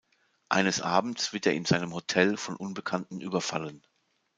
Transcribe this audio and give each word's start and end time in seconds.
Eines 0.49 0.81
Abends 0.81 1.31
wird 1.31 1.45
er 1.45 1.53
in 1.53 1.63
seinem 1.63 1.93
Hotel 1.93 2.35
von 2.35 2.55
Unbekannten 2.55 3.21
überfallen. 3.21 3.83